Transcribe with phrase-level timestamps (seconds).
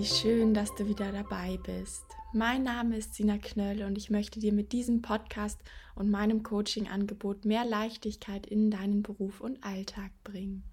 [0.00, 2.06] Wie schön, dass du wieder dabei bist.
[2.32, 5.60] Mein Name ist Sina Knöll und ich möchte dir mit diesem Podcast
[5.94, 10.64] und meinem Coaching-Angebot mehr Leichtigkeit in deinen Beruf und Alltag bringen.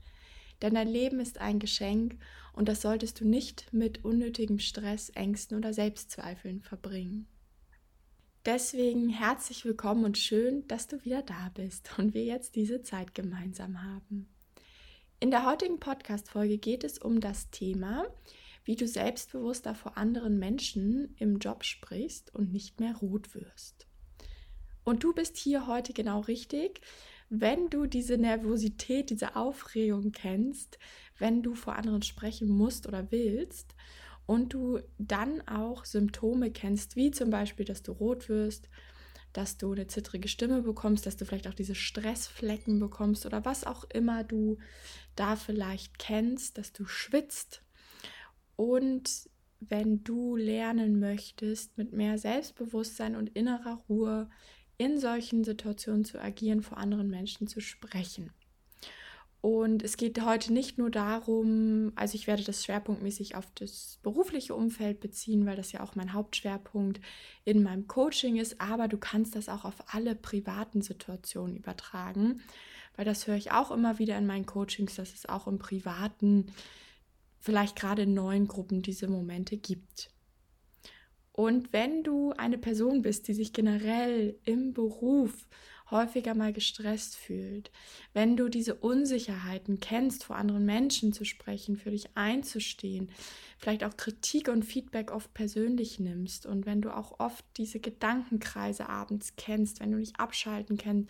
[0.62, 2.16] Denn dein Leben ist ein Geschenk
[2.53, 7.28] und das solltest du nicht mit unnötigem Stress, Ängsten oder Selbstzweifeln verbringen.
[8.45, 13.14] Deswegen herzlich willkommen und schön, dass du wieder da bist und wir jetzt diese Zeit
[13.14, 14.30] gemeinsam haben.
[15.20, 18.05] In der heutigen Podcast-Folge geht es um das Thema,
[18.67, 23.88] wie du selbstbewusster vor anderen Menschen im Job sprichst und nicht mehr rot wirst.
[24.84, 26.81] Und du bist hier heute genau richtig,
[27.30, 30.80] wenn du diese Nervosität, diese Aufregung kennst,
[31.17, 33.73] wenn du vor anderen sprechen musst oder willst
[34.25, 38.67] und du dann auch Symptome kennst, wie zum Beispiel, dass du rot wirst,
[39.31, 43.66] dass du eine zittrige Stimme bekommst, dass du vielleicht auch diese Stressflecken bekommst oder was
[43.66, 44.58] auch immer du
[45.16, 47.61] da vielleicht kennst, dass du schwitzt.
[48.58, 49.30] Und
[49.61, 54.30] wenn du lernen möchtest, mit mehr Selbstbewusstsein und innerer Ruhe
[54.77, 58.31] in solchen Situationen zu agieren, vor anderen Menschen zu sprechen.
[59.41, 64.55] Und es geht heute nicht nur darum, also ich werde das schwerpunktmäßig auf das berufliche
[64.55, 66.99] Umfeld beziehen, weil das ja auch mein Hauptschwerpunkt
[67.45, 72.42] in meinem Coaching ist, aber du kannst das auch auf alle privaten Situationen übertragen,
[72.95, 76.47] weil das höre ich auch immer wieder in meinen Coachings, dass es auch im privaten,
[77.39, 80.09] vielleicht gerade in neuen Gruppen diese Momente gibt.
[81.38, 85.47] Und wenn du eine Person bist, die sich generell im Beruf
[85.91, 87.69] häufiger mal gestresst fühlt,
[88.11, 93.11] wenn du diese Unsicherheiten kennst, vor anderen Menschen zu sprechen, für dich einzustehen,
[93.59, 98.89] vielleicht auch Kritik und Feedback oft persönlich nimmst und wenn du auch oft diese Gedankenkreise
[98.89, 101.08] abends kennst, wenn du nicht abschalten kann,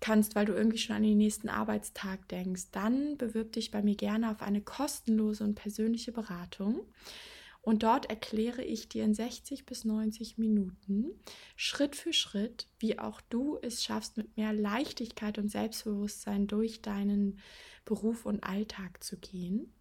[0.00, 3.94] kannst, weil du irgendwie schon an den nächsten Arbeitstag denkst, dann bewirb dich bei mir
[3.94, 6.80] gerne auf eine kostenlose und persönliche Beratung.
[7.60, 11.10] Und dort erkläre ich dir in 60 bis 90 Minuten
[11.56, 17.38] Schritt für Schritt, wie auch du es schaffst, mit mehr Leichtigkeit und Selbstbewusstsein durch deinen
[17.84, 19.72] Beruf und Alltag zu gehen.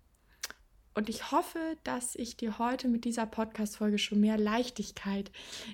[0.98, 5.32] Und ich hoffe, dass ich dir heute mit dieser Podcast-Folge schon mehr Leichtigkeit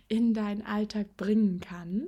[0.09, 2.07] in deinen Alltag bringen kann.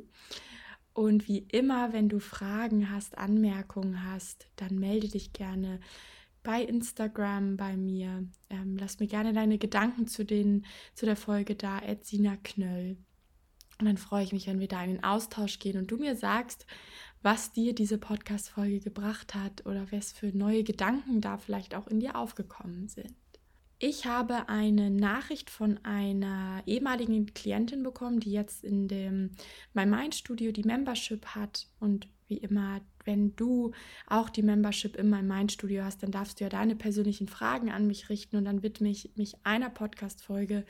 [0.94, 5.80] Und wie immer, wenn du Fragen hast, Anmerkungen hast, dann melde dich gerne
[6.46, 8.24] bei Instagram bei mir.
[8.50, 12.96] Ähm, lass mir gerne deine Gedanken zu, den, zu der Folge da, Sina Knöll.
[13.80, 16.16] Und dann freue ich mich, wenn wir da in den Austausch gehen und du mir
[16.16, 16.66] sagst,
[17.22, 22.00] was dir diese Podcast-Folge gebracht hat oder was für neue Gedanken da vielleicht auch in
[22.00, 23.16] dir aufgekommen sind.
[23.78, 29.32] Ich habe eine Nachricht von einer ehemaligen Klientin bekommen, die jetzt in dem
[29.74, 33.72] My Mind Studio die Membership hat und wie immer, wenn du
[34.08, 37.88] auch die Membership in meinem Mindstudio hast, dann darfst du ja deine persönlichen Fragen an
[37.88, 40.66] mich richten und dann widme ich mich einer Podcast-Folge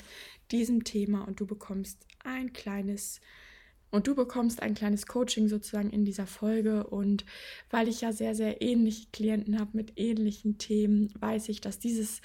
[0.51, 3.21] diesem Thema und du bekommst ein kleines
[3.91, 6.85] und du bekommst ein kleines Coaching sozusagen in dieser Folge.
[6.85, 7.23] Und
[7.69, 12.21] weil ich ja sehr, sehr ähnliche Klienten habe mit ähnlichen Themen, weiß ich, dass dieses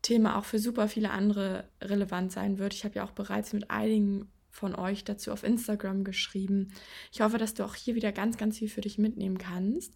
[0.00, 2.72] Thema auch für super viele andere relevant sein wird.
[2.72, 6.68] Ich habe ja auch bereits mit einigen von euch dazu auf Instagram geschrieben.
[7.10, 9.92] Ich hoffe, dass du auch hier wieder ganz, ganz viel für dich mitnehmen kannst.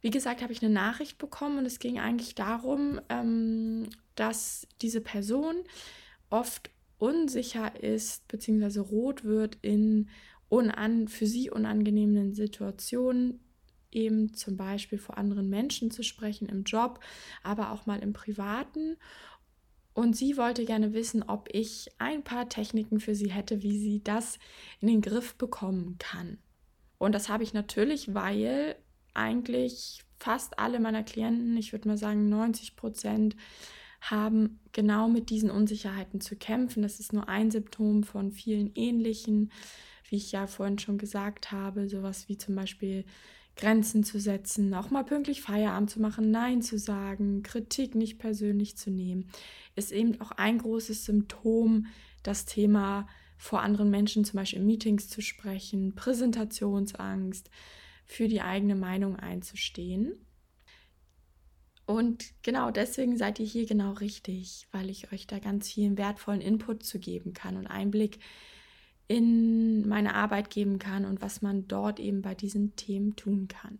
[0.00, 5.00] Wie gesagt, habe ich eine Nachricht bekommen und es ging eigentlich darum, ähm, dass diese
[5.00, 5.56] Person
[6.30, 8.78] oft unsicher ist bzw.
[8.78, 10.08] rot wird in
[10.48, 13.40] unan für sie unangenehmen Situationen,
[13.90, 17.00] eben zum Beispiel vor anderen Menschen zu sprechen im Job,
[17.42, 18.96] aber auch mal im Privaten
[19.98, 24.00] und sie wollte gerne wissen, ob ich ein paar Techniken für sie hätte, wie sie
[24.00, 24.38] das
[24.80, 26.38] in den Griff bekommen kann.
[26.98, 28.76] Und das habe ich natürlich, weil
[29.12, 33.34] eigentlich fast alle meiner Klienten, ich würde mal sagen 90 Prozent,
[34.00, 36.84] haben genau mit diesen Unsicherheiten zu kämpfen.
[36.84, 39.50] Das ist nur ein Symptom von vielen ähnlichen,
[40.08, 43.04] wie ich ja vorhin schon gesagt habe, sowas wie zum Beispiel
[43.58, 48.76] Grenzen zu setzen, auch mal pünktlich Feierabend zu machen, Nein zu sagen, Kritik nicht persönlich
[48.76, 49.28] zu nehmen,
[49.74, 51.86] ist eben auch ein großes Symptom,
[52.22, 53.06] das Thema
[53.36, 57.50] vor anderen Menschen, zum Beispiel in Meetings zu sprechen, Präsentationsangst,
[58.04, 60.12] für die eigene Meinung einzustehen.
[61.84, 66.40] Und genau deswegen seid ihr hier genau richtig, weil ich euch da ganz vielen wertvollen
[66.40, 68.18] Input zu geben kann und Einblick
[69.08, 73.78] in meine Arbeit geben kann und was man dort eben bei diesen Themen tun kann.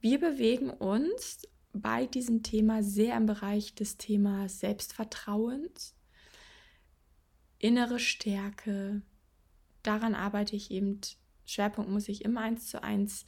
[0.00, 1.42] Wir bewegen uns
[1.72, 5.94] bei diesem Thema sehr im Bereich des Themas Selbstvertrauens,
[7.58, 9.00] innere Stärke.
[9.82, 11.00] Daran arbeite ich eben,
[11.46, 13.24] Schwerpunkt muss ich im 1 zu 1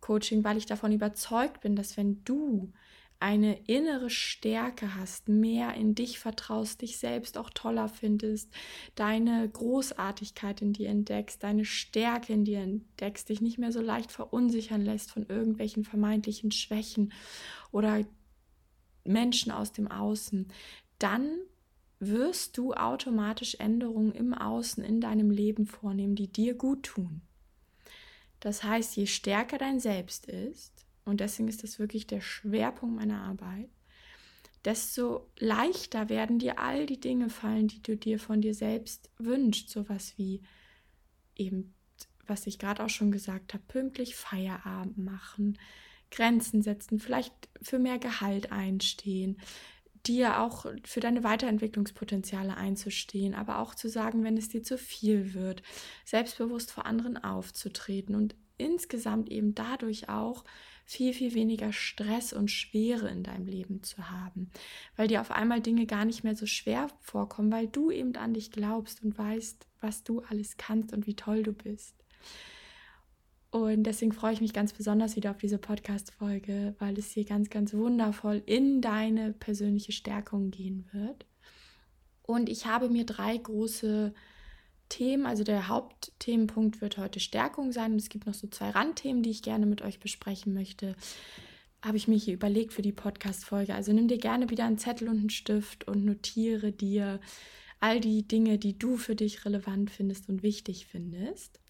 [0.00, 2.72] Coaching, weil ich davon überzeugt bin, dass wenn du
[3.20, 8.52] eine innere Stärke hast, mehr in dich vertraust, dich selbst auch toller findest,
[8.94, 14.12] deine Großartigkeit in dir entdeckst, deine Stärke in dir entdeckst, dich nicht mehr so leicht
[14.12, 17.12] verunsichern lässt von irgendwelchen vermeintlichen Schwächen
[17.72, 18.04] oder
[19.04, 20.52] Menschen aus dem Außen,
[20.98, 21.28] dann
[21.98, 27.22] wirst du automatisch Änderungen im Außen in deinem Leben vornehmen, die dir gut tun.
[28.38, 30.77] Das heißt, je stärker dein Selbst ist,
[31.08, 33.68] und deswegen ist das wirklich der Schwerpunkt meiner Arbeit,
[34.64, 39.70] desto leichter werden dir all die Dinge fallen, die du dir von dir selbst wünschst.
[39.70, 40.42] Sowas wie
[41.36, 41.74] eben,
[42.26, 45.58] was ich gerade auch schon gesagt habe, pünktlich Feierabend machen,
[46.10, 47.32] Grenzen setzen, vielleicht
[47.62, 49.40] für mehr Gehalt einstehen,
[50.06, 55.34] dir auch für deine Weiterentwicklungspotenziale einzustehen, aber auch zu sagen, wenn es dir zu viel
[55.34, 55.62] wird,
[56.04, 60.44] selbstbewusst vor anderen aufzutreten und insgesamt eben dadurch auch
[60.88, 64.50] viel, viel weniger Stress und Schwere in deinem Leben zu haben,
[64.96, 68.32] weil dir auf einmal Dinge gar nicht mehr so schwer vorkommen, weil du eben an
[68.32, 71.94] dich glaubst und weißt, was du alles kannst und wie toll du bist.
[73.50, 77.50] Und deswegen freue ich mich ganz besonders wieder auf diese Podcast-Folge, weil es hier ganz,
[77.50, 81.26] ganz wundervoll in deine persönliche Stärkung gehen wird.
[82.22, 84.14] Und ich habe mir drei große
[84.88, 87.96] Themen, also der Hauptthemenpunkt wird heute Stärkung sein.
[87.96, 90.96] Es gibt noch so zwei Randthemen, die ich gerne mit euch besprechen möchte.
[91.82, 93.74] Habe ich mir hier überlegt für die Podcast-Folge.
[93.74, 97.20] Also nimm dir gerne wieder einen Zettel und einen Stift und notiere dir
[97.80, 101.60] all die Dinge, die du für dich relevant findest und wichtig findest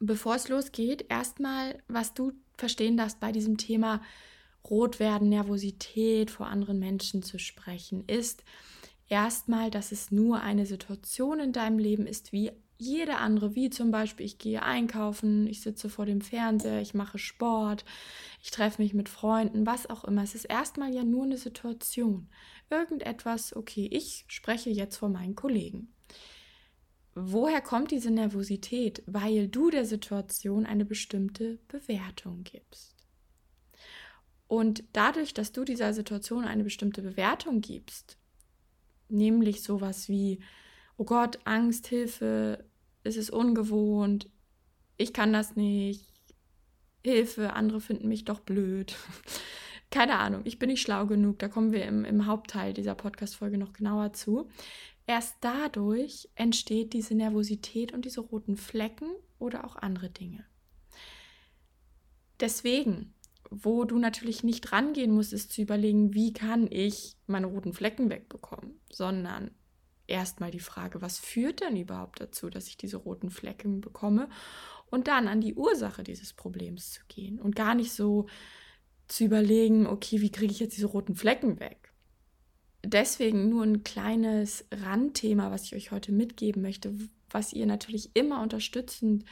[0.00, 4.02] bevor es losgeht, erstmal, was du verstehen darfst bei diesem Thema
[4.68, 8.42] Rot werden, Nervosität vor anderen Menschen zu sprechen, ist
[9.10, 13.90] erstmal, dass es nur eine Situation in deinem Leben ist, wie jede andere, wie zum
[13.90, 17.84] Beispiel, ich gehe einkaufen, ich sitze vor dem Fernseher, ich mache Sport,
[18.42, 20.22] ich treffe mich mit Freunden, was auch immer.
[20.22, 22.30] Es ist erstmal ja nur eine Situation.
[22.70, 25.92] Irgendetwas, okay, ich spreche jetzt vor meinen Kollegen
[27.14, 29.02] woher kommt diese Nervosität?
[29.06, 32.96] Weil du der Situation eine bestimmte Bewertung gibst.
[34.46, 38.18] Und dadurch, dass du dieser Situation eine bestimmte Bewertung gibst,
[39.12, 40.40] nämlich sowas wie,
[40.96, 42.64] oh Gott, Angst, Hilfe,
[43.02, 44.28] es ist ungewohnt,
[44.96, 46.04] ich kann das nicht,
[47.02, 48.94] Hilfe, andere finden mich doch blöd.
[49.90, 53.58] Keine Ahnung, ich bin nicht schlau genug, da kommen wir im, im Hauptteil dieser Podcast-Folge
[53.58, 54.48] noch genauer zu.
[55.06, 60.44] Erst dadurch entsteht diese Nervosität und diese roten Flecken oder auch andere Dinge.
[62.38, 63.12] Deswegen,
[63.50, 68.08] wo du natürlich nicht rangehen musst, ist zu überlegen, wie kann ich meine roten Flecken
[68.10, 69.50] wegbekommen, sondern
[70.06, 74.28] erstmal die Frage, was führt denn überhaupt dazu, dass ich diese roten Flecken bekomme?
[74.90, 78.26] Und dann an die Ursache dieses Problems zu gehen und gar nicht so
[79.06, 81.90] zu überlegen, okay, wie kriege ich jetzt diese roten Flecken weg,
[82.84, 86.94] deswegen nur ein kleines Randthema, was ich euch heute mitgeben möchte,
[87.30, 89.24] was ihr natürlich immer unterstützend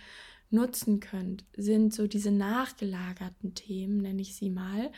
[0.50, 4.90] nutzen könnt, sind so diese nachgelagerten Themen, nenne ich sie mal.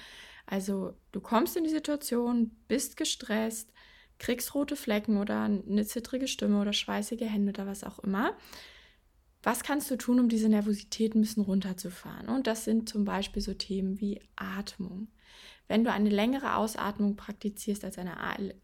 [0.46, 3.72] Also du kommst in die Situation, bist gestresst,
[4.18, 8.36] kriegst rote Flecken oder eine zittrige Stimme oder schweißige Hände oder was auch immer.
[9.42, 12.28] Was kannst du tun, um diese Nervosität ein bisschen runterzufahren?
[12.28, 15.08] Und das sind zum Beispiel so Themen wie Atmung.
[15.66, 18.16] Wenn du eine längere Ausatmung praktizierst als eine,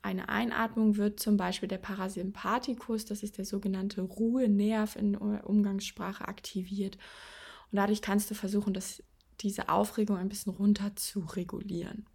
[0.03, 6.97] Einatmung, wird zum Beispiel der Parasympathikus, das ist der sogenannte Ruhenerv in Umgangssprache, aktiviert.
[7.71, 9.03] Und dadurch kannst du versuchen, dass
[9.41, 12.07] diese Aufregung ein bisschen runter zu regulieren.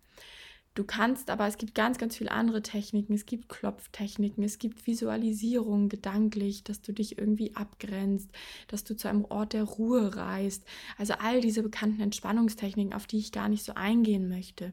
[0.73, 3.13] Du kannst aber, es gibt ganz, ganz viele andere Techniken.
[3.13, 8.29] Es gibt Klopftechniken, es gibt Visualisierungen gedanklich, dass du dich irgendwie abgrenzt,
[8.69, 10.63] dass du zu einem Ort der Ruhe reist.
[10.97, 14.71] Also all diese bekannten Entspannungstechniken, auf die ich gar nicht so eingehen möchte.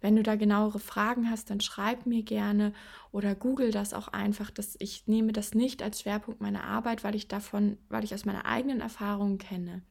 [0.00, 2.72] Wenn du da genauere Fragen hast, dann schreib mir gerne
[3.10, 4.52] oder google das auch einfach.
[4.52, 8.24] Dass ich nehme das nicht als Schwerpunkt meiner Arbeit, weil ich davon, weil ich aus
[8.24, 9.82] meiner eigenen Erfahrung kenne.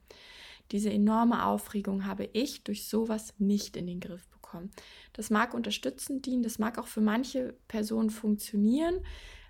[0.72, 4.72] Diese enorme Aufregung habe ich durch sowas nicht in den Griff bekommen.
[5.13, 8.96] Das mag unterstützend dienen, das mag auch für manche Personen funktionieren.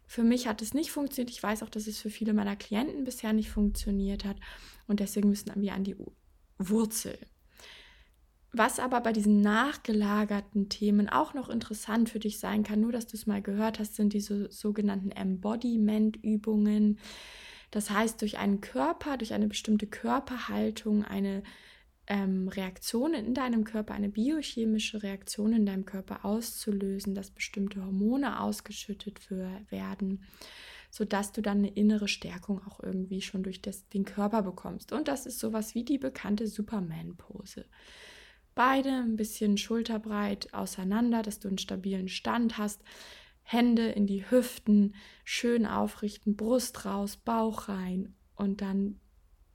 [0.06, 1.32] Für mich hat es nicht funktioniert.
[1.32, 4.38] Ich weiß auch, dass es für viele meiner Klienten bisher nicht funktioniert hat.
[4.88, 5.96] Und deswegen müssen wir an die
[6.58, 7.18] Wurzel.
[8.54, 13.08] Was aber bei diesen nachgelagerten Themen auch noch interessant für dich sein kann, nur dass
[13.08, 17.00] du es mal gehört hast, sind diese sogenannten Embodiment-Übungen.
[17.72, 21.44] Das heißt, durch einen Körper, durch eine bestimmte Körperhaltung, eine
[22.08, 28.42] ähm, Reaktion in deinem Körper, eine biochemische Reaktion in deinem Körper auszulösen, dass bestimmte Hormone
[28.42, 30.24] ausgeschüttet für, werden,
[30.90, 34.92] sodass du dann eine innere Stärkung auch irgendwie schon durch das, den Körper bekommst.
[34.92, 37.66] Und das ist sowas wie die bekannte Superman-Pose.
[38.56, 42.82] Beide ein bisschen schulterbreit auseinander, dass du einen stabilen Stand hast.
[43.44, 49.00] Hände in die Hüften, schön aufrichten, Brust raus, Bauch rein und dann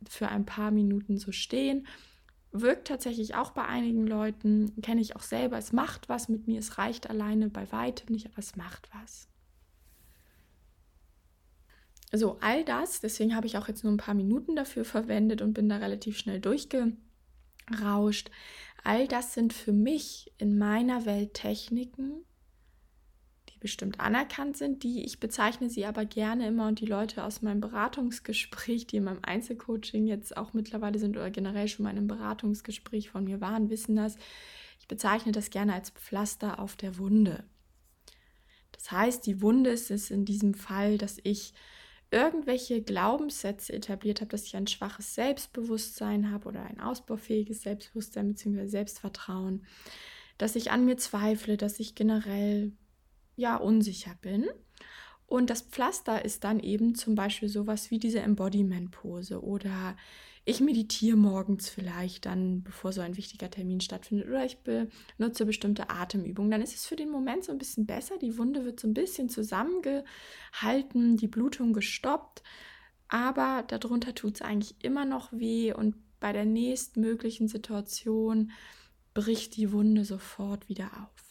[0.09, 1.87] für ein paar Minuten so stehen.
[2.61, 5.59] Wirkt tatsächlich auch bei einigen Leuten, kenne ich auch selber.
[5.59, 9.29] Es macht was mit mir, es reicht alleine bei weitem nicht, aber es macht was.
[12.13, 15.55] So, all das, deswegen habe ich auch jetzt nur ein paar Minuten dafür verwendet und
[15.55, 18.31] bin da relativ schnell durchgerauscht.
[18.85, 22.25] All das sind für mich in meiner Welt Techniken,
[23.67, 27.61] bestimmt anerkannt sind, die ich bezeichne sie aber gerne immer und die Leute aus meinem
[27.61, 32.07] Beratungsgespräch, die in meinem Einzelcoaching jetzt auch mittlerweile sind oder generell schon mal in einem
[32.07, 34.19] Beratungsgespräch von mir waren, wissen das.
[34.79, 37.43] Ich bezeichne das gerne als Pflaster auf der Wunde.
[38.71, 41.53] Das heißt, die Wunde ist es in diesem Fall, dass ich
[42.13, 48.69] irgendwelche Glaubenssätze etabliert habe, dass ich ein schwaches Selbstbewusstsein habe oder ein ausbaufähiges Selbstbewusstsein bzw.
[48.69, 49.67] Selbstvertrauen,
[50.39, 52.71] dass ich an mir zweifle, dass ich generell
[53.37, 54.47] ja unsicher bin.
[55.27, 59.97] Und das Pflaster ist dann eben zum Beispiel sowas wie diese Embodiment-Pose oder
[60.49, 65.91] ich meditiere morgens vielleicht dann, bevor so ein wichtiger Termin stattfindet, oder ich benutze bestimmte
[65.91, 66.53] Atemübungen.
[66.53, 68.17] Dann ist es für den Moment so ein bisschen besser.
[68.19, 72.45] Die Wunde wird so ein bisschen zusammengehalten, die Blutung gestoppt,
[73.09, 78.53] aber darunter tut es eigentlich immer noch weh und bei der nächstmöglichen Situation
[79.15, 81.26] bricht die Wunde sofort wieder auf.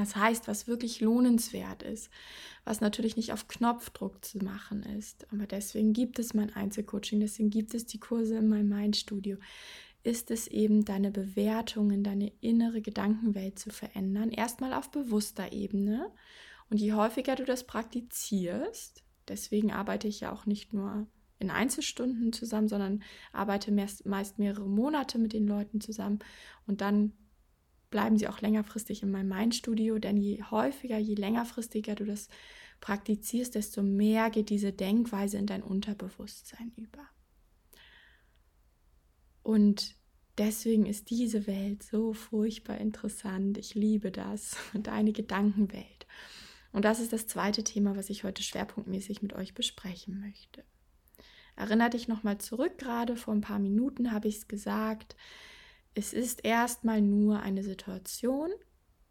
[0.00, 2.08] Das heißt, was wirklich lohnenswert ist,
[2.64, 7.50] was natürlich nicht auf Knopfdruck zu machen ist, aber deswegen gibt es mein Einzelcoaching, deswegen
[7.50, 9.36] gibt es die Kurse in meinem Mindstudio,
[10.02, 16.10] ist es eben deine Bewertungen, deine innere Gedankenwelt zu verändern, erstmal auf bewusster Ebene.
[16.70, 22.32] Und je häufiger du das praktizierst, deswegen arbeite ich ja auch nicht nur in Einzelstunden
[22.32, 23.02] zusammen, sondern
[23.34, 26.20] arbeite meist mehrere Monate mit den Leuten zusammen.
[26.66, 27.12] Und dann
[27.90, 32.28] bleiben sie auch längerfristig in meinem Mindstudio, denn je häufiger, je längerfristiger du das
[32.80, 37.06] praktizierst, desto mehr geht diese Denkweise in dein Unterbewusstsein über.
[39.42, 39.96] Und
[40.38, 43.58] deswegen ist diese Welt so furchtbar interessant.
[43.58, 46.06] Ich liebe das, deine Gedankenwelt.
[46.72, 50.64] Und das ist das zweite Thema, was ich heute schwerpunktmäßig mit euch besprechen möchte.
[51.56, 55.16] Erinner dich nochmal zurück, gerade vor ein paar Minuten habe ich es gesagt,
[55.94, 58.50] es ist erstmal nur eine Situation,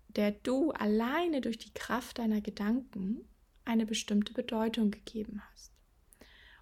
[0.08, 3.28] der du alleine durch die Kraft deiner Gedanken
[3.66, 5.72] eine bestimmte Bedeutung gegeben hast.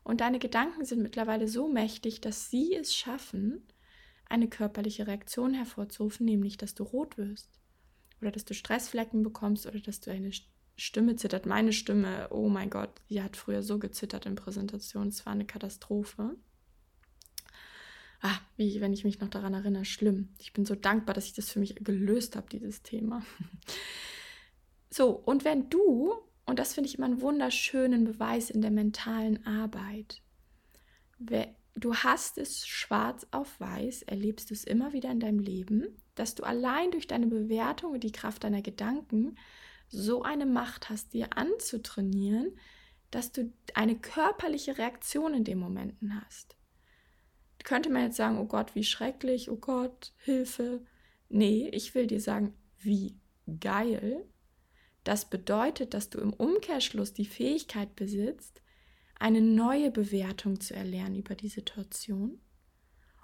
[0.03, 3.65] Und deine Gedanken sind mittlerweile so mächtig, dass sie es schaffen,
[4.29, 7.50] eine körperliche Reaktion hervorzurufen, nämlich dass du rot wirst
[8.21, 10.31] oder dass du Stressflecken bekommst oder dass du eine
[10.75, 11.45] Stimme zittert.
[11.45, 15.45] Meine Stimme, oh mein Gott, die hat früher so gezittert in Präsentationen, es war eine
[15.45, 16.36] Katastrophe.
[18.21, 20.29] Ah, wie wenn ich mich noch daran erinnere, schlimm.
[20.39, 23.24] Ich bin so dankbar, dass ich das für mich gelöst habe, dieses Thema.
[24.89, 29.45] So, und wenn du, und das finde ich immer einen wunderschönen Beweis in der mentalen
[29.45, 30.21] Arbeit,
[31.19, 36.36] du hast es schwarz auf weiß, erlebst du es immer wieder in deinem Leben, dass
[36.36, 39.38] du allein durch deine Bewertung und die Kraft deiner Gedanken
[39.89, 42.57] so eine Macht hast, dir anzutrainieren,
[43.12, 46.57] dass du eine körperliche Reaktion in den Momenten hast
[47.67, 50.86] könnte man jetzt sagen, oh Gott, wie schrecklich, oh Gott, Hilfe.
[51.27, 53.19] Nee, ich will dir sagen, wie
[53.59, 54.25] geil.
[55.03, 58.62] Das bedeutet, dass du im Umkehrschluss die Fähigkeit besitzt,
[59.19, 62.39] eine neue Bewertung zu erlernen über die Situation,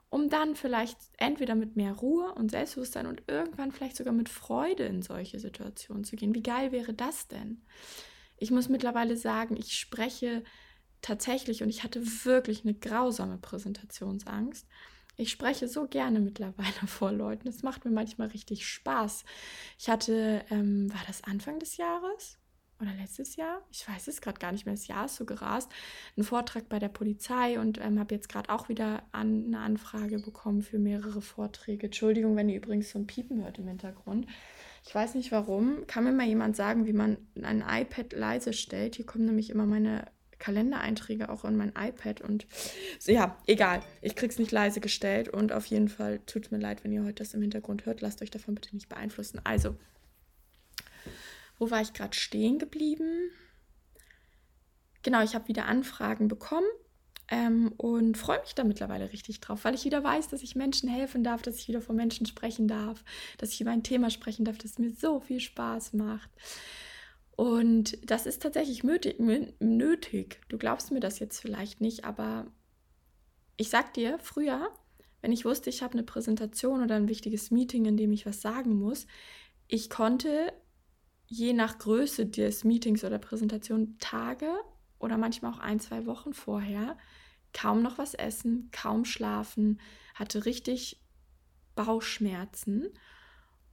[0.09, 4.83] um dann vielleicht entweder mit mehr Ruhe und Selbstbewusstsein und irgendwann vielleicht sogar mit Freude
[4.83, 6.35] in solche Situationen zu gehen.
[6.35, 7.61] Wie geil wäre das denn?
[8.35, 10.43] Ich muss mittlerweile sagen, ich spreche
[11.03, 14.67] tatsächlich, und ich hatte wirklich eine grausame Präsentationsangst.
[15.15, 17.47] Ich spreche so gerne mittlerweile vor Leuten.
[17.47, 19.25] Es macht mir manchmal richtig Spaß.
[19.77, 22.39] Ich hatte, ähm, war das Anfang des Jahres
[22.81, 23.61] oder letztes Jahr?
[23.71, 24.73] Ich weiß es gerade gar nicht mehr.
[24.73, 25.71] Das Jahr ist so gerast.
[26.17, 30.17] Einen Vortrag bei der Polizei und ähm, habe jetzt gerade auch wieder an, eine Anfrage
[30.17, 31.85] bekommen für mehrere Vorträge.
[31.85, 34.25] Entschuldigung, wenn ihr übrigens so ein Piepen hört im Hintergrund.
[34.85, 35.85] Ich weiß nicht warum.
[35.87, 38.95] Kann mir mal jemand sagen, wie man ein iPad leise stellt?
[38.95, 40.05] Hier kommen nämlich immer meine
[40.43, 42.45] Kalendereinträge auch in mein iPad und
[42.99, 43.81] so, ja, egal.
[44.01, 47.23] Ich krieg's nicht leise gestellt und auf jeden Fall tut mir leid, wenn ihr heute
[47.23, 48.01] das im Hintergrund hört.
[48.01, 49.39] Lasst euch davon bitte nicht beeinflussen.
[49.45, 49.77] Also,
[51.57, 53.31] wo war ich gerade stehen geblieben?
[55.01, 56.67] Genau, ich habe wieder Anfragen bekommen
[57.29, 60.89] ähm, und freue mich da mittlerweile richtig drauf, weil ich wieder weiß, dass ich Menschen
[60.89, 63.05] helfen darf, dass ich wieder vor Menschen sprechen darf,
[63.37, 66.29] dass ich über ein Thema sprechen darf, das mir so viel Spaß macht.
[67.35, 70.41] Und das ist tatsächlich nötig.
[70.49, 72.47] Du glaubst mir das jetzt vielleicht nicht, aber
[73.57, 74.69] ich sag dir, früher,
[75.21, 78.41] wenn ich wusste, ich habe eine Präsentation oder ein wichtiges Meeting, in dem ich was
[78.41, 79.07] sagen muss,
[79.67, 80.53] ich konnte
[81.25, 84.51] je nach Größe des Meetings oder Präsentation Tage
[84.99, 86.97] oder manchmal auch ein, zwei Wochen vorher
[87.53, 89.79] kaum noch was essen, kaum schlafen,
[90.15, 90.99] hatte richtig
[91.75, 92.89] Bauchschmerzen.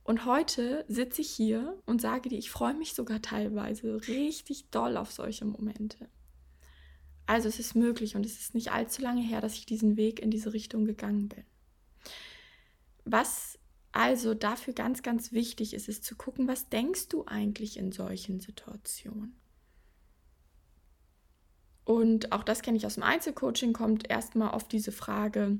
[0.03, 4.97] Und heute sitze ich hier und sage dir, ich freue mich sogar teilweise richtig doll
[4.97, 6.09] auf solche Momente.
[7.27, 10.21] Also es ist möglich und es ist nicht allzu lange her, dass ich diesen Weg
[10.21, 11.45] in diese Richtung gegangen bin.
[13.05, 13.59] Was
[13.93, 18.41] also dafür ganz, ganz wichtig ist, ist zu gucken, was denkst du eigentlich in solchen
[18.41, 19.37] Situationen?
[21.85, 25.59] Und auch das kenne ich aus dem Einzelcoaching, kommt erstmal auf diese Frage,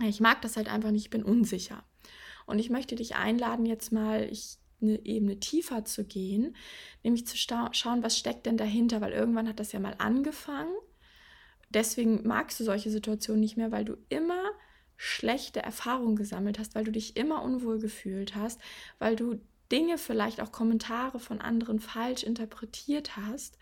[0.00, 1.82] ich mag das halt einfach nicht, ich bin unsicher.
[2.48, 6.56] Und ich möchte dich einladen, jetzt mal ich, eine Ebene tiefer zu gehen,
[7.02, 10.74] nämlich zu schauen, was steckt denn dahinter, weil irgendwann hat das ja mal angefangen.
[11.68, 14.42] Deswegen magst du solche Situationen nicht mehr, weil du immer
[14.96, 18.60] schlechte Erfahrungen gesammelt hast, weil du dich immer unwohl gefühlt hast,
[18.98, 19.40] weil du
[19.70, 23.58] Dinge, vielleicht auch Kommentare von anderen falsch interpretiert hast,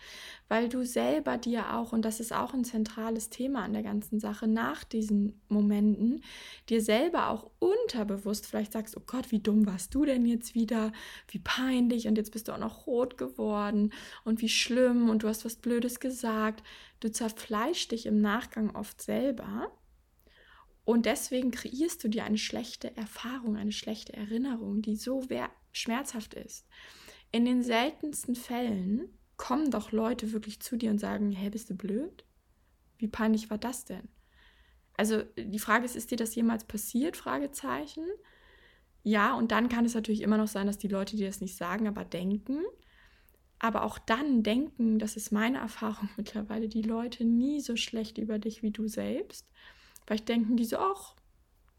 [0.48, 4.20] weil du selber dir auch, und das ist auch ein zentrales Thema an der ganzen
[4.20, 6.22] Sache, nach diesen Momenten
[6.68, 10.92] dir selber auch unterbewusst vielleicht sagst, oh Gott, wie dumm warst du denn jetzt wieder,
[11.28, 13.92] wie peinlich und jetzt bist du auch noch rot geworden
[14.24, 16.62] und wie schlimm und du hast was Blödes gesagt.
[17.00, 19.70] Du zerfleischst dich im Nachgang oft selber.
[20.84, 25.28] Und deswegen kreierst du dir eine schlechte Erfahrung, eine schlechte Erinnerung, die so
[25.76, 26.66] schmerzhaft ist.
[27.32, 31.74] In den seltensten Fällen kommen doch Leute wirklich zu dir und sagen, hey, bist du
[31.74, 32.24] blöd?
[32.98, 34.08] Wie peinlich war das denn?
[34.96, 37.16] Also die Frage ist, ist dir das jemals passiert?
[37.16, 38.06] Fragezeichen.
[39.02, 41.56] Ja, und dann kann es natürlich immer noch sein, dass die Leute dir das nicht
[41.56, 42.62] sagen, aber denken.
[43.58, 48.38] Aber auch dann denken, das ist meine Erfahrung mittlerweile, die Leute nie so schlecht über
[48.38, 49.48] dich wie du selbst.
[50.06, 51.14] Vielleicht denken die so, ach,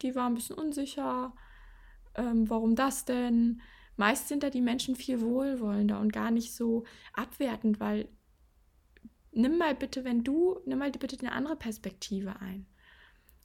[0.02, 1.34] die war ein bisschen unsicher,
[2.14, 3.60] ähm, warum das denn?
[3.98, 8.08] Meist sind da die Menschen viel wohlwollender und gar nicht so abwertend, weil
[9.32, 12.66] nimm mal bitte, wenn du, nimm mal bitte eine andere Perspektive ein.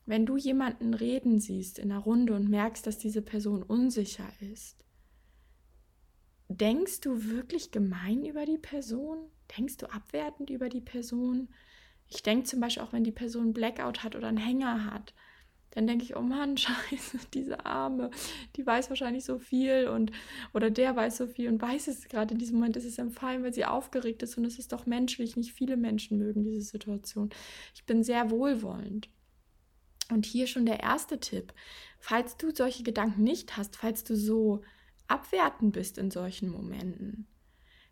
[0.05, 4.85] Wenn du jemanden reden siehst in einer Runde und merkst, dass diese Person unsicher ist,
[6.49, 9.31] denkst du wirklich gemein über die Person?
[9.57, 11.49] Denkst du abwertend über die Person?
[12.07, 15.15] Ich denke zum Beispiel auch, wenn die Person Blackout hat oder einen Hänger hat,
[15.73, 18.11] dann denke ich, oh Mann, scheiße, diese Arme,
[18.55, 20.11] die weiß wahrscheinlich so viel und
[20.53, 23.43] oder der weiß so viel und weiß es gerade in diesem Moment, ist es empfallen,
[23.43, 27.29] weil sie aufgeregt ist und es ist doch menschlich, nicht viele Menschen mögen diese Situation.
[27.75, 29.09] Ich bin sehr wohlwollend.
[30.11, 31.53] Und hier schon der erste Tipp,
[31.97, 34.61] falls du solche Gedanken nicht hast, falls du so
[35.07, 37.25] abwertend bist in solchen Momenten,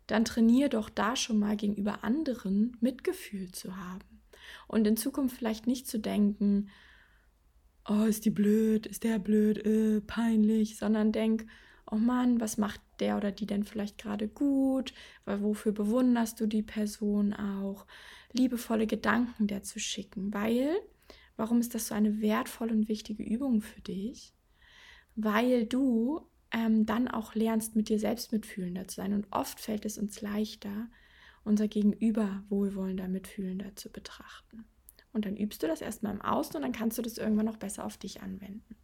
[0.06, 4.22] dann trainier doch da schon mal gegenüber anderen Mitgefühl zu haben
[4.68, 6.68] und in Zukunft vielleicht nicht zu denken,
[7.88, 11.46] oh, ist die blöd, ist der blöd, äh, peinlich, sondern denk,
[11.90, 14.92] oh Mann, was macht der oder die denn vielleicht gerade gut?
[15.24, 17.86] Weil wofür bewunderst du die Person auch?
[18.32, 20.74] Liebevolle Gedanken der zu schicken, weil,
[21.36, 24.32] warum ist das so eine wertvolle und wichtige Übung für dich?
[25.16, 29.12] Weil du ähm, dann auch lernst, mit dir selbst mitfühlender zu sein.
[29.12, 30.88] Und oft fällt es uns leichter,
[31.44, 34.64] unser Gegenüber wohlwollender, mitfühlender zu betrachten.
[35.12, 37.58] Und dann übst du das erstmal im Außen und dann kannst du das irgendwann noch
[37.58, 38.76] besser auf dich anwenden.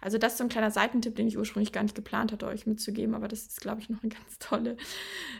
[0.00, 2.66] Also das ist so ein kleiner Seitentipp, den ich ursprünglich gar nicht geplant hatte, euch
[2.66, 4.76] mitzugeben, aber das ist, glaube ich, noch eine ganz tolle,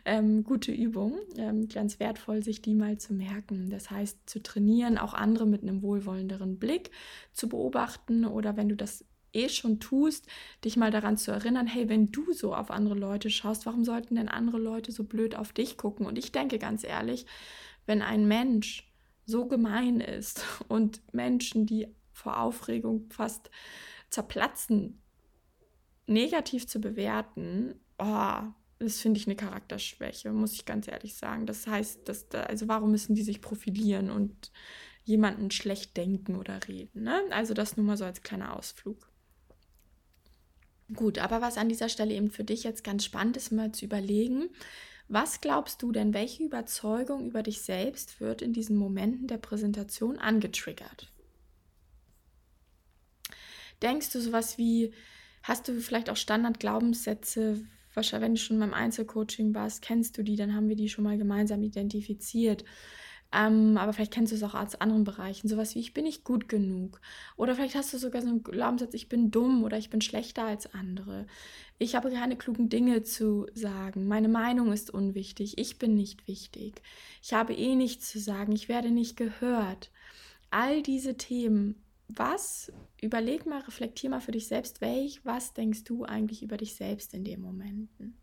[0.04, 1.18] ähm, gute Übung.
[1.36, 3.70] Ähm, ganz wertvoll, sich die mal zu merken.
[3.70, 6.90] Das heißt, zu trainieren, auch andere mit einem wohlwollenderen Blick
[7.32, 10.26] zu beobachten oder wenn du das eh schon tust,
[10.64, 14.14] dich mal daran zu erinnern, hey, wenn du so auf andere Leute schaust, warum sollten
[14.14, 16.06] denn andere Leute so blöd auf dich gucken?
[16.06, 17.26] Und ich denke ganz ehrlich,
[17.84, 18.85] wenn ein Mensch
[19.26, 23.50] so gemein ist und Menschen, die vor Aufregung fast
[24.08, 25.02] zerplatzen,
[26.06, 28.42] negativ zu bewerten, oh,
[28.78, 31.46] das finde ich eine Charakterschwäche, muss ich ganz ehrlich sagen.
[31.46, 34.52] Das heißt, dass da, also warum müssen die sich profilieren und
[35.04, 37.02] jemanden schlecht denken oder reden?
[37.02, 37.22] Ne?
[37.30, 39.10] Also das nur mal so als kleiner Ausflug.
[40.94, 43.84] Gut, aber was an dieser Stelle eben für dich jetzt ganz spannend ist, mal zu
[43.84, 44.50] überlegen,
[45.08, 50.18] was glaubst du denn, welche Überzeugung über dich selbst wird in diesen Momenten der Präsentation
[50.18, 51.12] angetriggert?
[53.82, 54.92] Denkst du sowas wie,
[55.42, 57.64] hast du vielleicht auch Standardglaubenssätze,
[57.94, 61.04] wahrscheinlich wenn du schon beim Einzelcoaching warst, kennst du die, dann haben wir die schon
[61.04, 62.64] mal gemeinsam identifiziert.
[63.32, 65.48] Ähm, aber vielleicht kennst du es auch aus anderen Bereichen.
[65.48, 67.00] Sowas wie, ich bin nicht gut genug.
[67.36, 70.44] Oder vielleicht hast du sogar so einen Glaubenssatz, ich bin dumm oder ich bin schlechter
[70.44, 71.26] als andere.
[71.78, 74.06] Ich habe keine klugen Dinge zu sagen.
[74.06, 75.58] Meine Meinung ist unwichtig.
[75.58, 76.82] Ich bin nicht wichtig.
[77.22, 78.52] Ich habe eh nichts zu sagen.
[78.52, 79.90] Ich werde nicht gehört.
[80.50, 81.74] All diese Themen
[82.08, 86.74] was, überleg mal, reflektier mal für dich selbst, welch, was denkst du eigentlich über dich
[86.74, 88.16] selbst in den Momenten?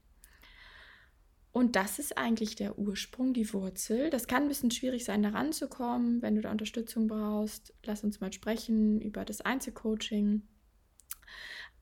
[1.54, 4.10] Und das ist eigentlich der Ursprung, die Wurzel.
[4.10, 6.24] Das kann ein bisschen schwierig sein, da ranzukommen.
[6.24, 10.42] Wenn du da Unterstützung brauchst, lass uns mal sprechen über das Einzelcoaching.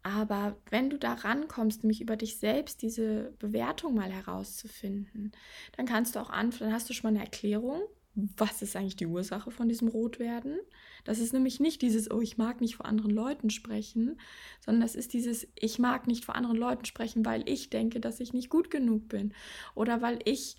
[0.03, 5.31] Aber wenn du da rankommst, nämlich über dich selbst diese Bewertung mal herauszufinden,
[5.77, 7.81] dann kannst du auch anfangen, dann hast du schon mal eine Erklärung,
[8.13, 10.59] was ist eigentlich die Ursache von diesem Rotwerden.
[11.05, 14.19] Das ist nämlich nicht dieses, oh, ich mag nicht vor anderen Leuten sprechen,
[14.59, 18.19] sondern das ist dieses, ich mag nicht vor anderen Leuten sprechen, weil ich denke, dass
[18.19, 19.33] ich nicht gut genug bin.
[19.75, 20.57] Oder weil ich,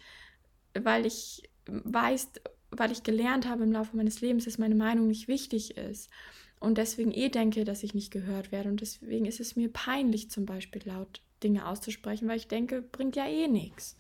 [0.74, 2.32] weil ich weiß,
[2.70, 6.10] weil ich gelernt habe im Laufe meines Lebens, dass meine Meinung nicht wichtig ist.
[6.58, 8.70] Und deswegen eh denke, dass ich nicht gehört werde.
[8.70, 13.16] Und deswegen ist es mir peinlich, zum Beispiel laut Dinge auszusprechen, weil ich denke, bringt
[13.16, 13.98] ja eh nichts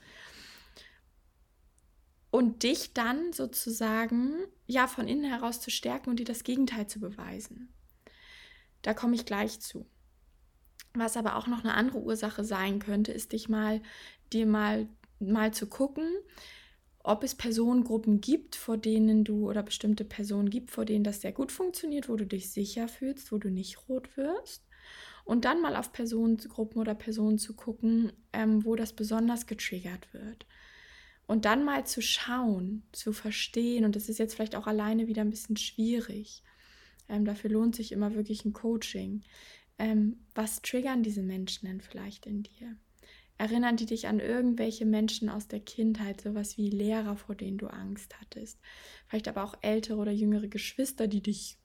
[2.32, 4.32] und dich dann sozusagen
[4.66, 7.72] ja von innen heraus zu stärken und dir das Gegenteil zu beweisen.
[8.80, 9.86] Da komme ich gleich zu.
[10.94, 13.82] Was aber auch noch eine andere Ursache sein könnte, ist dich mal
[14.32, 14.88] dir mal
[15.20, 16.08] mal zu gucken,
[17.00, 21.32] ob es Personengruppen gibt, vor denen du oder bestimmte Personen gibt, vor denen das sehr
[21.32, 24.66] gut funktioniert, wo du dich sicher fühlst, wo du nicht rot wirst.
[25.24, 30.46] Und dann mal auf Personengruppen oder Personen zu gucken, ähm, wo das besonders getriggert wird.
[31.32, 35.22] Und dann mal zu schauen, zu verstehen, und das ist jetzt vielleicht auch alleine wieder
[35.22, 36.42] ein bisschen schwierig.
[37.08, 39.22] Ähm, dafür lohnt sich immer wirklich ein Coaching.
[39.78, 42.76] Ähm, was triggern diese Menschen denn vielleicht in dir?
[43.38, 47.68] Erinnern die dich an irgendwelche Menschen aus der Kindheit, sowas wie Lehrer, vor denen du
[47.68, 48.60] Angst hattest?
[49.06, 51.56] Vielleicht aber auch ältere oder jüngere Geschwister, die dich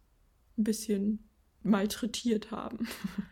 [0.57, 1.27] ein bisschen
[1.61, 2.87] malträtiert haben.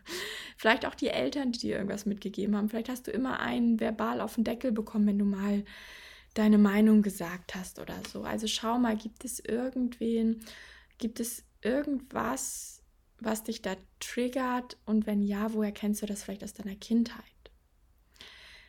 [0.58, 2.68] Vielleicht auch die Eltern, die dir irgendwas mitgegeben haben.
[2.68, 5.64] Vielleicht hast du immer einen verbal auf den Deckel bekommen, wenn du mal
[6.38, 8.22] deine Meinung gesagt hast oder so.
[8.22, 10.40] Also schau mal, gibt es irgendwen,
[10.98, 12.82] gibt es irgendwas,
[13.18, 17.24] was dich da triggert und wenn ja, woher kennst du das vielleicht aus deiner Kindheit?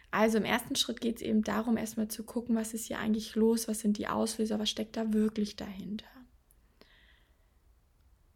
[0.09, 3.35] Also im ersten Schritt geht es eben darum, erstmal zu gucken, was ist hier eigentlich
[3.35, 6.05] los, was sind die Auslöser, was steckt da wirklich dahinter.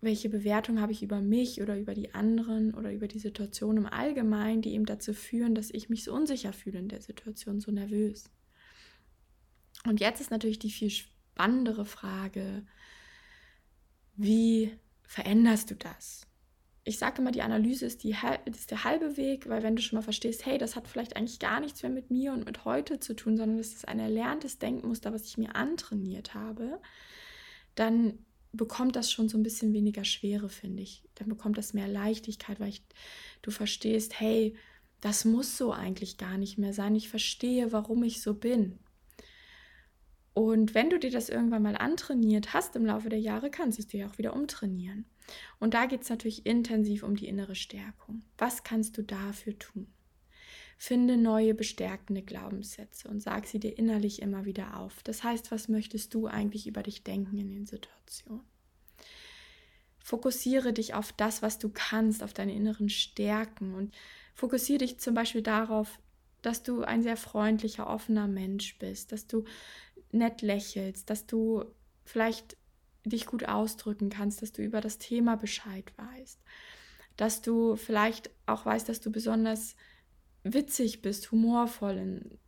[0.01, 3.85] Welche Bewertung habe ich über mich oder über die anderen oder über die Situation im
[3.85, 7.71] Allgemeinen, die eben dazu führen, dass ich mich so unsicher fühle in der Situation, so
[7.71, 8.29] nervös.
[9.85, 12.65] Und jetzt ist natürlich die viel spannendere Frage,
[14.15, 14.71] wie
[15.03, 16.27] veränderst du das?
[16.83, 18.15] Ich sage immer, die Analyse ist, die,
[18.45, 21.39] ist der halbe Weg, weil wenn du schon mal verstehst, hey, das hat vielleicht eigentlich
[21.39, 24.57] gar nichts mehr mit mir und mit heute zu tun, sondern das ist ein erlerntes
[24.57, 26.79] Denkmuster, was ich mir antrainiert habe,
[27.75, 28.17] dann
[28.51, 31.03] bekommt das schon so ein bisschen weniger Schwere, finde ich.
[31.15, 32.83] Dann bekommt das mehr Leichtigkeit, weil ich,
[33.41, 34.55] du verstehst, hey,
[34.99, 36.95] das muss so eigentlich gar nicht mehr sein.
[36.95, 38.79] Ich verstehe, warum ich so bin.
[40.33, 43.81] Und wenn du dir das irgendwann mal antrainiert hast im Laufe der Jahre, kannst du
[43.81, 45.05] es dir auch wieder umtrainieren.
[45.59, 48.23] Und da geht es natürlich intensiv um die innere Stärkung.
[48.37, 49.87] Was kannst du dafür tun?
[50.77, 55.03] Finde neue bestärkende Glaubenssätze und sag sie dir innerlich immer wieder auf.
[55.03, 58.43] Das heißt, was möchtest du eigentlich über dich denken in den Situationen?
[59.99, 63.93] Fokussiere dich auf das, was du kannst, auf deine inneren Stärken und
[64.33, 65.99] fokussiere dich zum Beispiel darauf,
[66.41, 69.43] dass du ein sehr freundlicher, offener Mensch bist, dass du
[70.13, 71.65] nett lächelst, dass du
[72.03, 72.57] vielleicht
[73.05, 76.39] dich gut ausdrücken kannst, dass du über das Thema Bescheid weißt,
[77.17, 79.75] dass du vielleicht auch weißt, dass du besonders
[80.43, 82.39] witzig bist, humorvoll in,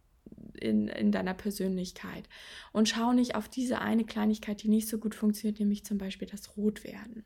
[0.60, 2.28] in, in deiner Persönlichkeit.
[2.72, 6.28] Und schau nicht auf diese eine Kleinigkeit, die nicht so gut funktioniert, nämlich zum Beispiel
[6.28, 7.26] das Rotwerden.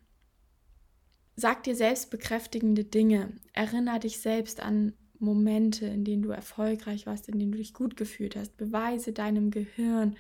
[1.36, 3.34] Sag dir selbst bekräftigende Dinge.
[3.54, 7.98] Erinner dich selbst an Momente, in denen du erfolgreich warst, in denen du dich gut
[7.98, 8.58] gefühlt hast.
[8.58, 10.16] Beweise deinem Gehirn,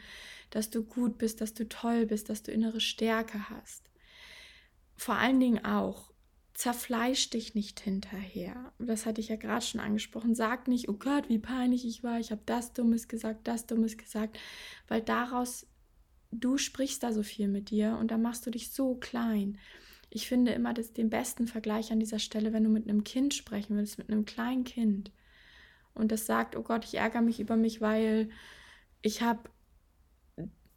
[0.49, 3.89] dass du gut bist, dass du toll bist, dass du innere Stärke hast.
[4.95, 6.11] Vor allen Dingen auch,
[6.57, 8.73] zerfleisch dich nicht hinterher.
[8.79, 10.33] Das hatte ich ja gerade schon angesprochen.
[10.33, 13.95] Sag nicht, oh Gott, wie peinlich ich war, ich habe das Dummes gesagt, das Dummes
[13.95, 14.39] gesagt,
[14.87, 15.67] weil daraus,
[16.31, 19.59] du sprichst da so viel mit dir und da machst du dich so klein.
[20.09, 23.33] Ich finde immer das, den besten Vergleich an dieser Stelle, wenn du mit einem Kind
[23.33, 25.11] sprechen willst, mit einem kleinen Kind
[25.97, 28.29] und das sagt, oh Gott, ich ärgere mich über mich, weil
[29.01, 29.49] ich habe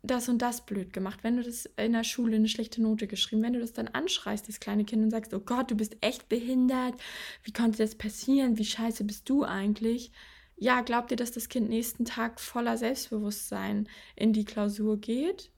[0.02, 1.20] das und das blöd gemacht.
[1.22, 4.48] Wenn du das in der Schule eine schlechte Note geschrieben, wenn du das dann anschreist,
[4.48, 6.94] das kleine Kind, und sagst, oh Gott, du bist echt behindert,
[7.44, 10.10] wie konnte das passieren, wie scheiße bist du eigentlich?
[10.56, 15.50] Ja, glaubt ihr, dass das Kind nächsten Tag voller Selbstbewusstsein in die Klausur geht?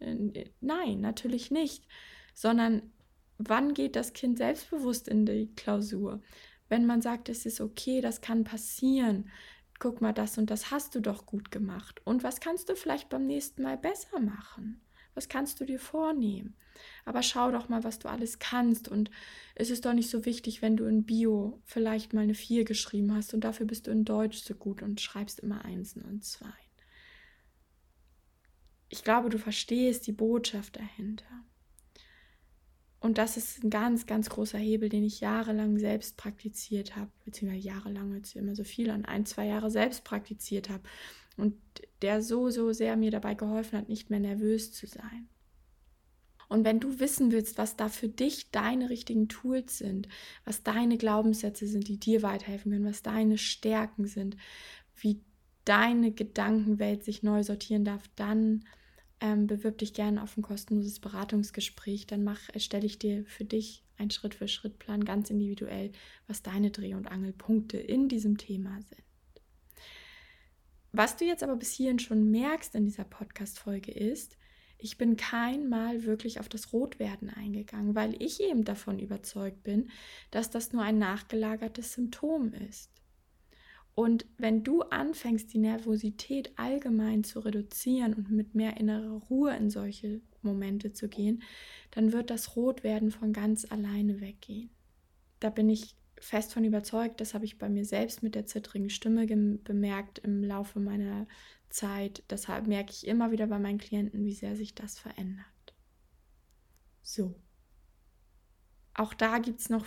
[0.61, 1.87] Nein, natürlich nicht,
[2.35, 2.83] sondern
[3.39, 6.21] wann geht das Kind selbstbewusst in die Klausur?
[6.69, 9.31] Wenn man sagt, es ist okay, das kann passieren.
[9.79, 12.01] Guck mal, das und das hast du doch gut gemacht.
[12.05, 14.81] Und was kannst du vielleicht beim nächsten Mal besser machen?
[15.15, 16.57] Was kannst du dir vornehmen?
[17.05, 18.89] Aber schau doch mal, was du alles kannst.
[18.89, 19.11] Und
[19.55, 23.15] es ist doch nicht so wichtig, wenn du in Bio vielleicht mal eine 4 geschrieben
[23.15, 26.53] hast und dafür bist du in Deutsch so gut und schreibst immer Einsen und Zweien.
[28.89, 31.45] Ich glaube, du verstehst die Botschaft dahinter.
[33.03, 37.67] Und das ist ein ganz, ganz großer Hebel, den ich jahrelang selbst praktiziert habe, beziehungsweise
[37.67, 40.85] jahrelang, jetzt immer so viel, an ein, zwei Jahre selbst praktiziert habe.
[41.37, 41.57] Und
[42.03, 45.29] der so, so sehr mir dabei geholfen hat, nicht mehr nervös zu sein.
[46.49, 50.07] Und wenn du wissen willst, was da für dich deine richtigen Tools sind,
[50.45, 54.37] was deine Glaubenssätze sind, die dir weiterhelfen können, was deine Stärken sind,
[54.95, 55.21] wie
[55.65, 58.65] deine Gedankenwelt sich neu sortieren darf, dann
[59.23, 62.07] ähm, bewirb dich gerne auf ein kostenloses Beratungsgespräch.
[62.07, 65.93] Dann erstelle ich dir für dich einen Schritt-für-Schritt-Plan ganz individuell,
[66.27, 69.03] was deine Dreh- und Angelpunkte in diesem Thema sind.
[70.91, 74.37] Was du jetzt aber bis hierhin schon merkst in dieser Podcast-Folge ist,
[74.77, 79.91] ich bin kein Mal wirklich auf das Rotwerden eingegangen, weil ich eben davon überzeugt bin,
[80.33, 82.91] dass das nur ein nachgelagertes Symptom ist.
[83.95, 89.69] Und wenn du anfängst, die Nervosität allgemein zu reduzieren und mit mehr innerer Ruhe in
[89.69, 91.43] solche Momente zu gehen,
[91.91, 94.71] dann wird das Rotwerden von ganz alleine weggehen.
[95.41, 98.91] Da bin ich fest von überzeugt, das habe ich bei mir selbst mit der zittrigen
[98.91, 101.27] Stimme bemerkt im Laufe meiner
[101.69, 102.23] Zeit.
[102.31, 105.47] Deshalb merke ich immer wieder bei meinen Klienten, wie sehr sich das verändert.
[107.03, 107.35] So.
[108.95, 109.87] Auch da gibt es noch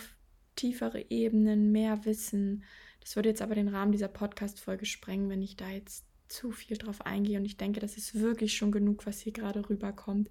[0.56, 2.64] tiefere Ebenen, mehr Wissen.
[3.06, 6.76] Das würde jetzt aber den Rahmen dieser Podcast-Folge sprengen, wenn ich da jetzt zu viel
[6.76, 7.38] drauf eingehe.
[7.38, 10.28] Und ich denke, das ist wirklich schon genug, was hier gerade rüberkommt.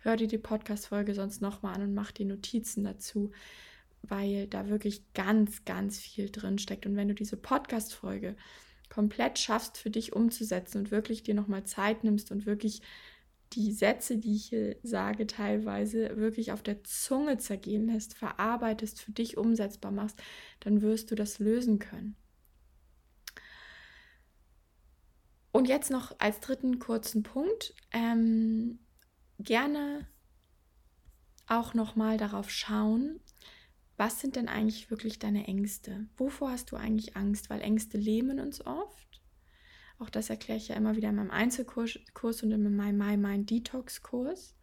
[0.00, 3.32] Hör dir die Podcast-Folge sonst nochmal an und mach die Notizen dazu,
[4.02, 6.84] weil da wirklich ganz, ganz viel drin steckt.
[6.84, 8.36] Und wenn du diese Podcast-Folge
[8.90, 12.82] komplett schaffst für dich umzusetzen und wirklich dir nochmal Zeit nimmst und wirklich
[13.52, 19.12] die Sätze, die ich hier sage, teilweise wirklich auf der Zunge zergehen lässt, verarbeitest, für
[19.12, 20.20] dich umsetzbar machst,
[20.60, 22.16] dann wirst du das lösen können.
[25.50, 28.78] Und jetzt noch als dritten kurzen Punkt, ähm,
[29.38, 30.06] gerne
[31.46, 33.20] auch nochmal darauf schauen,
[33.96, 36.06] was sind denn eigentlich wirklich deine Ängste?
[36.16, 37.50] Wovor hast du eigentlich Angst?
[37.50, 39.07] Weil Ängste lähmen uns oft.
[39.98, 41.98] Auch das erkläre ich ja immer wieder in meinem Einzelkurs
[42.42, 44.54] und in meinem My Mind Detox Kurs.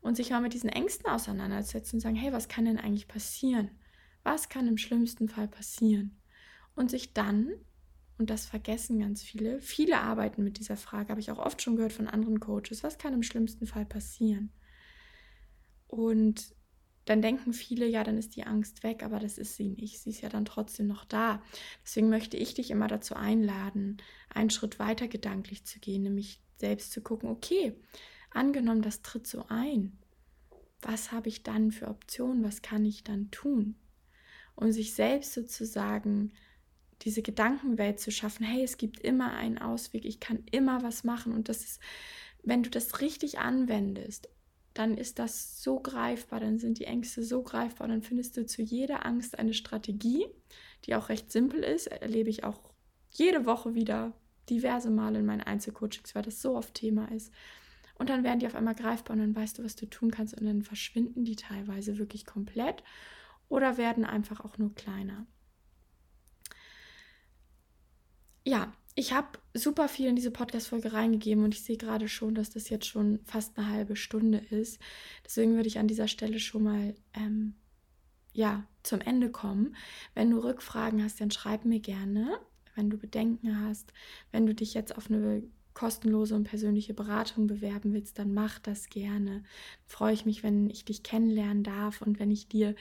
[0.00, 3.70] Und sich mal mit diesen Ängsten auseinandersetzen und sagen, hey, was kann denn eigentlich passieren?
[4.22, 6.16] Was kann im schlimmsten Fall passieren?
[6.74, 7.52] Und sich dann,
[8.18, 11.76] und das vergessen ganz viele, viele arbeiten mit dieser Frage, habe ich auch oft schon
[11.76, 14.52] gehört von anderen Coaches, was kann im schlimmsten Fall passieren?
[15.88, 16.55] Und
[17.06, 20.00] dann denken viele, ja, dann ist die Angst weg, aber das ist sie nicht.
[20.00, 21.40] Sie ist ja dann trotzdem noch da.
[21.84, 26.90] Deswegen möchte ich dich immer dazu einladen, einen Schritt weiter gedanklich zu gehen, nämlich selbst
[26.90, 27.74] zu gucken, okay,
[28.30, 29.98] angenommen, das tritt so ein.
[30.82, 32.42] Was habe ich dann für Optionen?
[32.42, 33.76] Was kann ich dann tun?
[34.56, 36.32] Und sich selbst sozusagen
[37.02, 41.32] diese Gedankenwelt zu schaffen, hey, es gibt immer einen Ausweg, ich kann immer was machen.
[41.32, 41.80] Und das ist,
[42.42, 44.28] wenn du das richtig anwendest
[44.78, 48.62] dann ist das so greifbar, dann sind die Ängste so greifbar, dann findest du zu
[48.62, 50.26] jeder Angst eine Strategie,
[50.84, 52.60] die auch recht simpel ist, erlebe ich auch
[53.10, 54.12] jede Woche wieder
[54.50, 57.32] diverse Male in meinen Einzelcoachings, weil das so oft Thema ist.
[57.98, 60.38] Und dann werden die auf einmal greifbar und dann weißt du, was du tun kannst
[60.38, 62.84] und dann verschwinden die teilweise wirklich komplett
[63.48, 65.26] oder werden einfach auch nur kleiner.
[68.44, 72.48] Ja, ich habe super viel in diese Podcast-Folge reingegeben und ich sehe gerade schon, dass
[72.50, 74.80] das jetzt schon fast eine halbe Stunde ist.
[75.24, 77.54] Deswegen würde ich an dieser Stelle schon mal ähm,
[78.32, 79.76] ja, zum Ende kommen.
[80.14, 82.40] Wenn du Rückfragen hast, dann schreib mir gerne.
[82.74, 83.92] Wenn du Bedenken hast,
[84.32, 85.42] wenn du dich jetzt auf eine
[85.74, 89.44] kostenlose und persönliche Beratung bewerben willst, dann mach das gerne.
[89.84, 92.74] Freue ich mich, wenn ich dich kennenlernen darf und wenn ich dir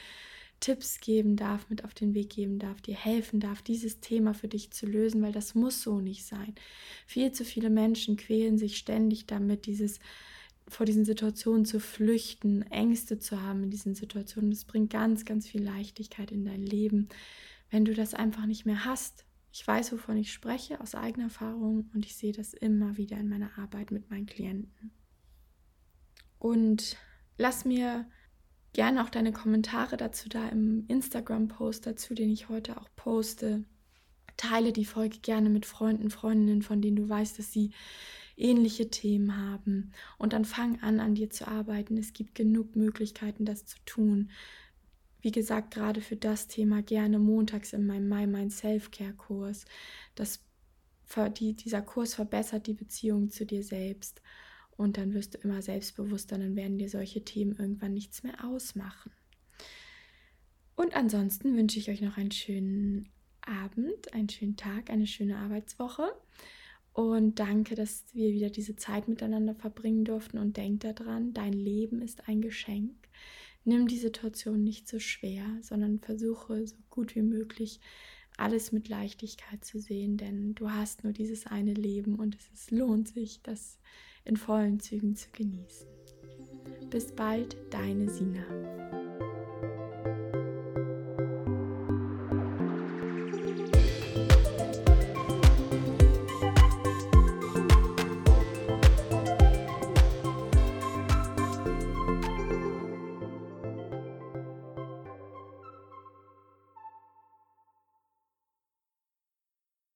[0.59, 4.47] Tipps geben darf, mit auf den Weg geben darf, dir helfen darf, dieses Thema für
[4.47, 6.55] dich zu lösen, weil das muss so nicht sein.
[7.05, 9.99] Viel zu viele Menschen quälen sich ständig damit, dieses
[10.67, 14.49] vor diesen Situationen zu flüchten, Ängste zu haben in diesen Situationen.
[14.49, 17.09] Das bringt ganz, ganz viel Leichtigkeit in dein Leben,
[17.69, 19.25] wenn du das einfach nicht mehr hast.
[19.51, 23.29] Ich weiß, wovon ich spreche, aus eigener Erfahrung und ich sehe das immer wieder in
[23.29, 24.91] meiner Arbeit mit meinen Klienten.
[26.39, 26.97] Und
[27.37, 28.07] lass mir
[28.75, 33.63] gerne auch deine Kommentare dazu da im Instagram-Post dazu, den ich heute auch poste.
[34.35, 37.71] Teile die Folge gerne mit Freunden, Freundinnen, von denen du weißt, dass sie
[38.35, 39.93] ähnliche Themen haben.
[40.17, 41.97] Und dann fang an, an dir zu arbeiten.
[41.97, 44.29] Es gibt genug Möglichkeiten, das zu tun.
[45.21, 49.63] Wie gesagt, gerade für das Thema gerne montags in meinem My Mind Self-Care-Kurs.
[50.15, 50.41] Das,
[51.39, 54.21] die, dieser Kurs verbessert die Beziehung zu dir selbst
[54.77, 59.11] Und dann wirst du immer selbstbewusster, dann werden dir solche Themen irgendwann nichts mehr ausmachen.
[60.75, 63.09] Und ansonsten wünsche ich euch noch einen schönen
[63.41, 66.11] Abend, einen schönen Tag, eine schöne Arbeitswoche.
[66.91, 70.38] Und danke, dass wir wieder diese Zeit miteinander verbringen durften.
[70.38, 72.95] Und denk daran, dein Leben ist ein Geschenk.
[73.63, 77.79] Nimm die Situation nicht so schwer, sondern versuche so gut wie möglich
[78.38, 83.07] alles mit Leichtigkeit zu sehen, denn du hast nur dieses eine Leben und es lohnt
[83.07, 83.79] sich, das
[84.25, 85.88] in vollen Zügen zu genießen.
[86.89, 88.43] Bis bald, deine Sina.